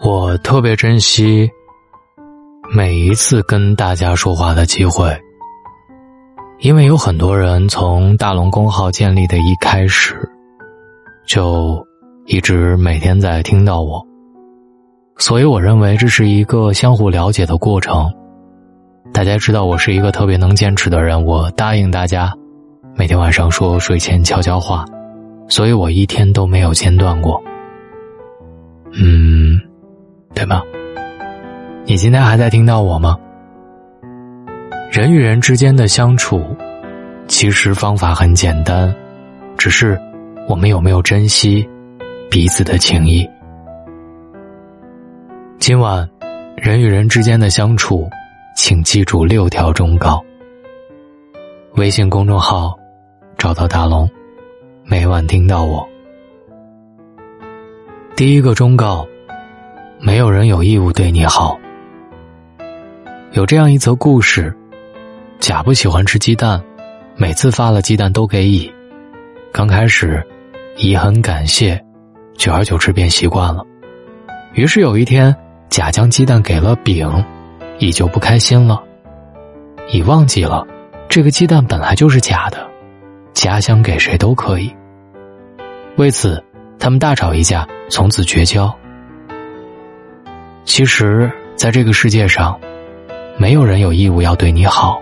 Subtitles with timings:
[0.00, 1.50] 我特别珍惜
[2.72, 5.16] 每一次跟大家说话的机会，
[6.60, 10.16] 因为有很多人从大龙公号建立的一开始，
[11.26, 11.84] 就
[12.26, 14.00] 一直每天在听到我，
[15.16, 18.08] 所以我认为这是一个相互了解的过程。
[19.12, 22.32] 大家知道我是一个特别能坚持的人，我答应大家
[22.94, 24.84] 每天晚上说睡前悄悄话，
[25.48, 27.42] 所以我一天都没有间断过。
[28.92, 29.60] 嗯。
[30.38, 30.62] 对吗？
[31.84, 33.18] 你今天还在听到我吗？
[34.88, 36.56] 人与人之间的相处，
[37.26, 38.94] 其实方法很简单，
[39.56, 40.00] 只是
[40.48, 41.68] 我们有没有珍惜
[42.30, 43.28] 彼此的情谊。
[45.58, 46.08] 今晚，
[46.56, 48.08] 人与人之间的相处，
[48.54, 50.22] 请记住六条忠告。
[51.74, 52.78] 微信公众号
[53.36, 54.08] 找到大龙，
[54.84, 55.84] 每晚听到我。
[58.14, 59.04] 第一个忠告。
[60.00, 61.58] 没有人有义务对你好。
[63.32, 64.56] 有这样一则故事：
[65.40, 66.62] 甲不喜欢吃鸡蛋，
[67.16, 68.72] 每次发了鸡蛋都给乙。
[69.52, 70.24] 刚开始，
[70.76, 71.82] 乙很感谢，
[72.36, 73.64] 久而久之便习惯了。
[74.54, 75.34] 于是有一天，
[75.68, 77.10] 甲将鸡蛋给了丙，
[77.78, 78.80] 乙就不开心了。
[79.90, 80.64] 乙忘记了，
[81.08, 82.68] 这个鸡蛋本来就是假的，
[83.32, 84.72] 甲想给谁都可以。
[85.96, 86.42] 为此，
[86.78, 88.72] 他们大吵一架，从此绝交。
[90.68, 92.60] 其实，在这个世界上，
[93.38, 95.00] 没有人有义务要对你好，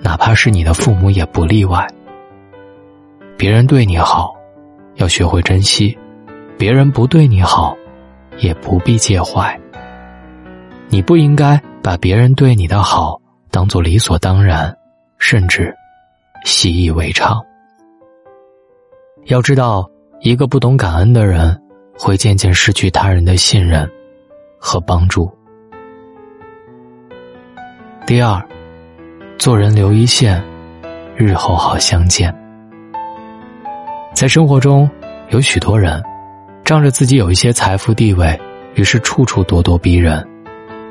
[0.00, 1.84] 哪怕是你的父母也不例外。
[3.36, 4.32] 别人对你好，
[4.94, 5.92] 要学会珍惜；
[6.56, 7.76] 别人不对你好，
[8.38, 9.58] 也不必介怀。
[10.88, 14.74] 你不应该把别人对你的好当做理所当然，
[15.18, 15.74] 甚至
[16.44, 17.44] 习以为常。
[19.24, 21.60] 要知道，一个不懂感恩的人，
[21.98, 23.90] 会渐渐失去他人的信任。
[24.58, 25.30] 和帮助。
[28.06, 28.42] 第二，
[29.38, 30.42] 做人留一线，
[31.16, 32.34] 日后好相见。
[34.14, 34.90] 在生活中，
[35.28, 36.02] 有许多人
[36.64, 38.38] 仗着自己有一些财富地位，
[38.74, 40.26] 于是处处咄咄逼人，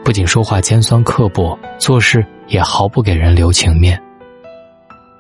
[0.04, 4.02] 不仅说话尖酸刻薄，做事也毫不给人留情面。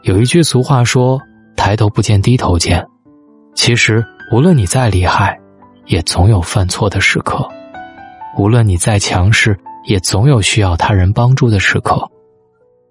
[0.04, 1.20] 有一句俗话说
[1.58, 2.86] ：“抬头不见低头见。”
[3.56, 5.38] 其实，无论你再厉害，
[5.86, 7.50] 也总有犯错的时刻。
[8.38, 11.96] 无论你再强势，也总有需要他人帮助的时刻；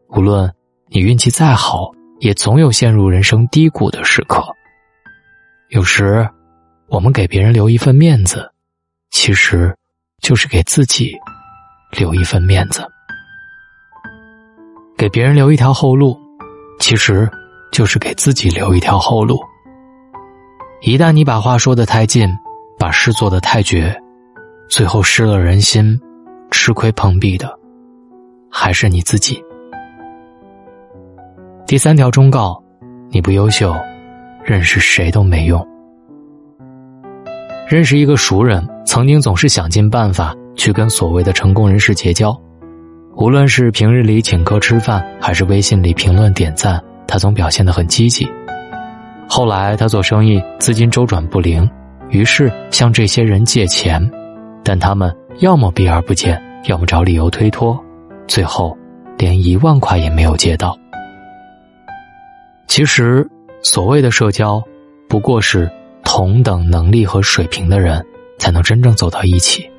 [0.09, 0.53] 无论
[0.89, 4.45] 你运气再好，也总有陷入人生低谷的时刻。
[5.69, 6.29] 有时，
[6.89, 8.51] 我们给别人留一份面子，
[9.11, 9.73] 其实
[10.21, 11.17] 就是给自己
[11.93, 12.83] 留一份面子；
[14.99, 16.19] 给别人留一条后路，
[16.81, 17.31] 其实
[17.71, 19.41] 就是给自己留一条后路。
[20.83, 22.29] 一旦你把话说的太近，
[22.81, 23.97] 把事做的太绝。
[24.69, 25.99] 最后失了人心，
[26.51, 27.57] 吃亏碰壁的
[28.51, 29.43] 还是你自己。
[31.67, 32.61] 第三条忠告：
[33.11, 33.75] 你不优秀，
[34.45, 35.65] 认识谁都没用。
[37.69, 42.37] 认识一个熟人，曾经总是想尽办法去跟所谓的成功人士结交，
[43.17, 48.29] 无论是平日里请客吃饭，还是微信里评论点赞，他总表现得很积极。
[49.29, 51.69] 后来他做生意资金周转不灵，
[52.11, 54.01] 于是向这些人借钱。
[54.69, 57.81] 但他们要么避而不见，要么找理由推脱，
[58.27, 58.77] 最后
[59.17, 60.77] 连一万块也没有借到。
[62.67, 63.25] 其实，
[63.63, 64.61] 所谓的社交，
[65.09, 65.71] 不过是
[66.03, 68.05] 同等能力和水平的人
[68.41, 69.71] 才能真正走到一起，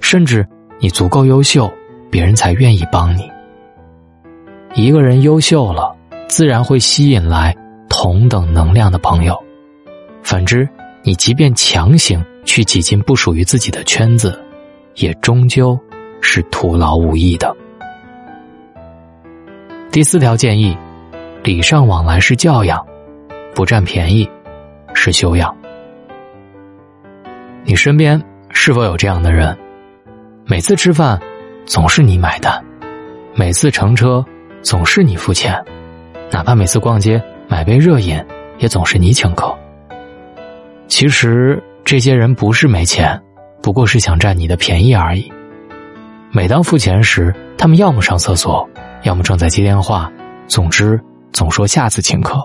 [0.00, 0.44] 甚至
[0.80, 1.72] 你足够优秀，
[2.10, 3.30] 别人才愿意帮你。
[4.74, 5.94] 一个人优秀了，
[6.28, 7.56] 自然会吸引来
[7.88, 9.36] 同等能量的朋友；
[10.24, 10.68] 反之，
[11.02, 12.24] 你即便强行。
[12.44, 14.36] 去挤进不属于自己的圈子，
[14.96, 15.78] 也终究
[16.20, 17.56] 是徒劳无益的。
[19.92, 20.76] 第四条建议：
[21.44, 22.84] 礼尚往来是教养，
[23.54, 24.28] 不占便宜
[24.92, 25.56] 是修养。
[27.62, 28.20] 你身边
[28.50, 29.56] 是否有这样的人？
[30.44, 31.16] 每次吃饭
[31.64, 32.60] 总是你买单，
[33.36, 34.22] 每次乘车
[34.62, 35.54] 总是你付钱，
[36.28, 38.20] 哪怕每次逛街买杯热饮
[38.58, 39.56] 也总是你请客。
[40.92, 41.58] 其实。
[41.84, 43.20] 这些人不是没钱，
[43.60, 45.30] 不过是想占你的便宜而已。
[46.30, 48.66] 每当付钱时，他们要么上厕所，
[49.02, 50.10] 要么正在接电话，
[50.46, 51.00] 总之
[51.32, 52.38] 总说下次请客。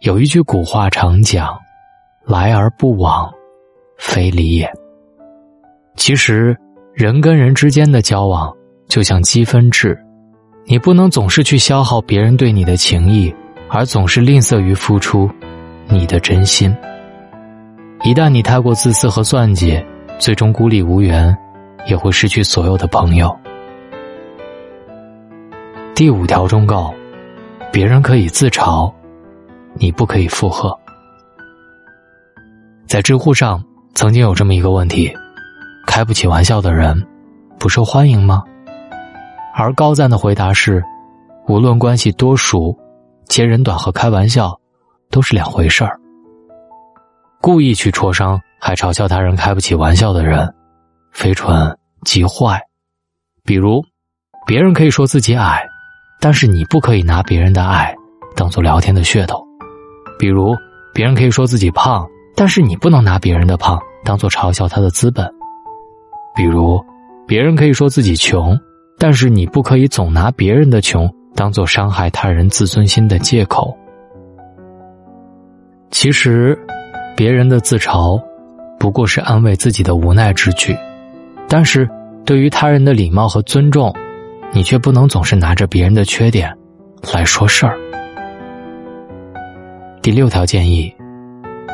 [0.00, 1.56] 有一句古话常讲
[2.26, 3.32] ：“来而不往，
[3.98, 4.68] 非礼也。”
[5.96, 6.56] 其实，
[6.92, 8.52] 人跟人之间的交往
[8.88, 9.96] 就像积分制，
[10.64, 13.32] 你不能总是去消耗别人对你的情谊，
[13.68, 15.30] 而总是吝啬于付出
[15.88, 16.74] 你的真心。
[18.04, 19.82] 一旦你太过自私和算计，
[20.18, 21.36] 最终孤立无援，
[21.86, 23.34] 也会失去所有的朋友。
[25.94, 26.92] 第五条忠告：
[27.72, 28.92] 别人可以自嘲，
[29.74, 30.76] 你不可以附和。
[32.86, 33.62] 在知乎上
[33.94, 35.10] 曾经有这么一个问题：
[35.86, 37.02] 开不起玩笑的人，
[37.58, 38.42] 不受欢迎吗？
[39.54, 40.84] 而高赞的回答是：
[41.48, 42.76] 无论关系多熟，
[43.26, 44.54] 揭人短和开玩笑
[45.10, 45.98] 都是两回事儿。
[47.40, 50.52] 故意去戳伤还嘲笑他人开不起玩笑的人，
[51.12, 52.60] 非蠢即坏。
[53.44, 53.82] 比如，
[54.46, 55.64] 别人可以说自己矮，
[56.20, 57.94] 但是你不可以拿别人的矮
[58.34, 59.38] 当做聊天的噱头；
[60.18, 60.56] 比如，
[60.92, 65.26] 别人可以说自己胖，但是你不能拿别人的胖当做嘲笑他的资本；
[66.34, 66.82] 比如，
[67.26, 68.58] 别人可以说自己穷。
[68.98, 73.76] 但是你不可以总拿别人的穷当做伤害他人自尊心的借口。
[75.90, 76.58] 其实，
[77.16, 78.20] 别人的自嘲
[78.78, 80.76] 不过是安慰自己的无奈之举，
[81.48, 81.88] 但是
[82.24, 83.94] 对于他人的礼貌和尊重，
[84.52, 86.54] 你却不能总是拿着别人的缺点
[87.12, 87.78] 来说事儿。
[90.02, 90.94] 第六条建议：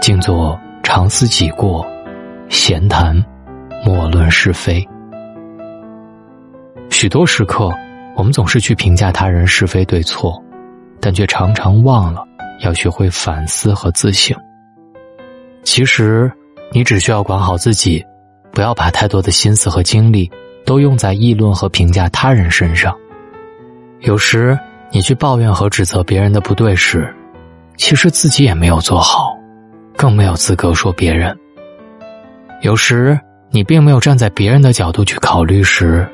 [0.01, 1.85] 静坐常思己过，
[2.49, 3.15] 闲谈
[3.85, 4.87] 莫论是非。
[6.91, 7.71] 许多时刻，
[8.15, 10.41] 我们总是去评价他人是非对错，
[11.01, 12.25] 但却常常忘了
[12.63, 14.37] 要学会反思和自省。
[15.63, 16.31] 其实，
[16.73, 18.05] 你只需要管好自己，
[18.51, 20.31] 不要把太多的心思和精力
[20.65, 22.97] 都用在议论和评价他人身上。
[24.01, 24.59] 有时，
[24.91, 27.15] 你去抱怨和指责别人的不对时，
[27.77, 29.37] 其实自己也没有做好，
[29.97, 31.37] 更没有资格说别人。
[32.63, 33.19] 有时，
[33.51, 36.09] 你并没有站在别人的角度去考虑时。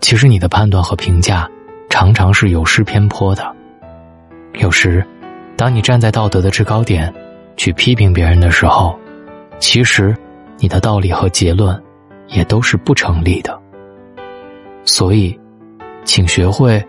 [0.00, 1.48] 其实你的判断和评价，
[1.90, 3.54] 常常是有失偏颇的。
[4.54, 5.04] 有时，
[5.58, 7.12] 当你站在道德的制高点，
[7.56, 8.96] 去批评别人的时候，
[9.58, 10.16] 其实
[10.58, 11.76] 你的道理和结论，
[12.28, 13.60] 也都是不成立的。
[14.84, 15.36] 所以，
[16.04, 16.80] 请学会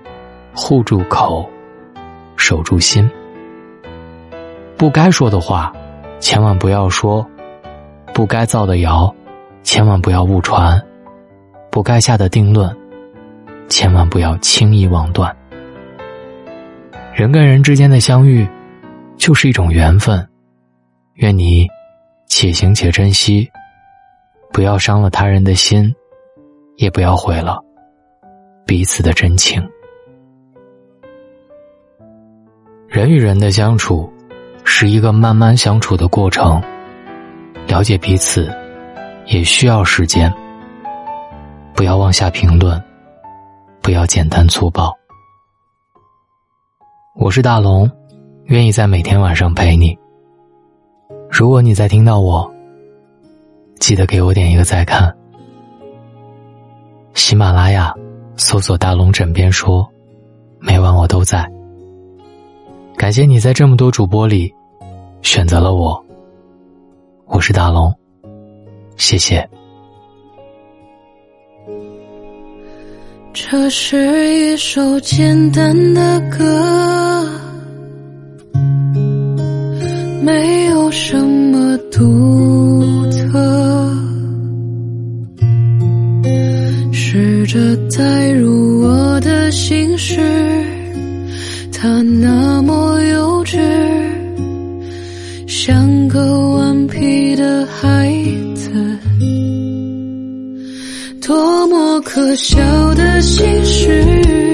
[0.53, 1.49] 护住口，
[2.37, 3.09] 守住心。
[4.77, 5.73] 不该说的话，
[6.19, 7.25] 千万不要说；
[8.13, 9.11] 不该造的谣，
[9.63, 10.79] 千万不要误传；
[11.71, 12.71] 不该下的定论。
[13.67, 15.35] 千万不要轻易妄断。
[17.15, 18.47] 人跟人之间的相遇，
[19.19, 20.27] 就是一种缘分。
[21.15, 21.67] 愿你
[22.27, 23.47] 且行且珍惜，
[24.53, 25.93] 不要伤了他人的心，
[26.77, 27.61] 也不要毁了
[28.65, 29.61] 彼此的真情。
[32.87, 34.11] 人与人的相处，
[34.63, 36.59] 是一个慢慢相处的过程。
[37.67, 38.49] 了解彼此，
[39.25, 40.33] 也需要时间。
[41.75, 42.81] 不要妄下评论。
[43.81, 44.93] 不要简单粗暴。
[47.15, 47.89] 我是大龙，
[48.49, 49.95] 愿意在每天晚上陪你。
[51.29, 52.51] 如果你在听到我，
[53.79, 55.15] 记得给我点一个再看。
[57.13, 57.93] 喜马拉雅
[58.37, 59.87] 搜索“大龙枕边说”，
[60.59, 61.47] 每晚我都在。
[62.97, 64.51] 感谢你在这么多主播里
[65.21, 66.03] 选择了我。
[67.27, 67.93] 我是大龙，
[68.97, 69.47] 谢谢。
[73.31, 77.29] 这是一首简单的歌，
[97.69, 98.11] 孩
[98.55, 98.99] 子。
[101.29, 102.57] 多么可笑
[102.95, 104.48] 的心事，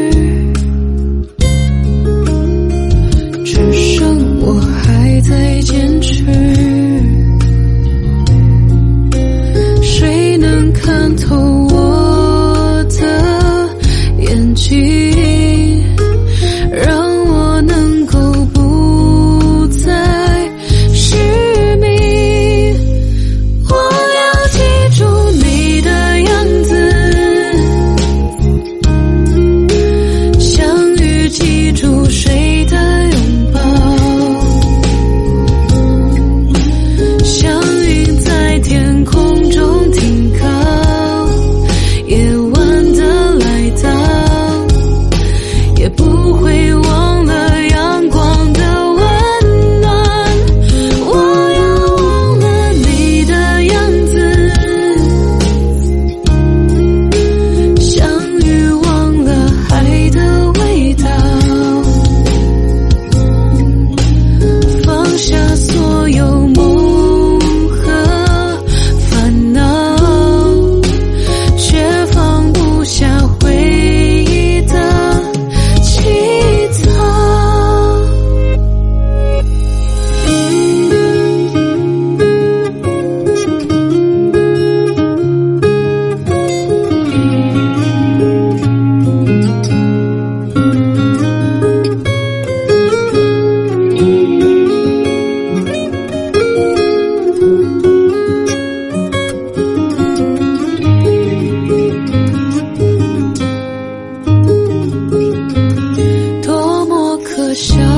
[107.56, 107.95] 笑。